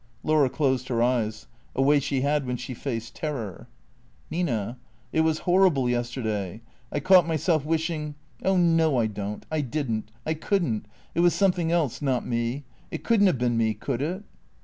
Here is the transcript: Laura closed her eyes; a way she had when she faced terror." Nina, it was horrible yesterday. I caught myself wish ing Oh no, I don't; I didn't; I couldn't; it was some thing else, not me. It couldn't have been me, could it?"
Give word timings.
Laura 0.23 0.49
closed 0.49 0.87
her 0.87 1.03
eyes; 1.03 1.45
a 1.75 1.81
way 1.83 1.99
she 1.99 2.21
had 2.21 2.47
when 2.47 2.57
she 2.57 2.73
faced 2.73 3.13
terror." 3.13 3.67
Nina, 4.31 4.79
it 5.13 5.21
was 5.21 5.37
horrible 5.45 5.87
yesterday. 5.87 6.61
I 6.91 6.99
caught 6.99 7.27
myself 7.27 7.63
wish 7.65 7.87
ing 7.91 8.15
Oh 8.43 8.57
no, 8.57 8.97
I 8.97 9.05
don't; 9.05 9.45
I 9.51 9.61
didn't; 9.61 10.09
I 10.25 10.33
couldn't; 10.33 10.87
it 11.13 11.19
was 11.19 11.35
some 11.35 11.51
thing 11.51 11.71
else, 11.71 12.01
not 12.01 12.25
me. 12.25 12.63
It 12.89 13.03
couldn't 13.03 13.27
have 13.27 13.37
been 13.37 13.57
me, 13.57 13.75
could 13.75 14.01
it?" 14.01 14.23